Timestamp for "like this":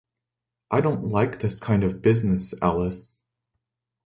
1.09-1.59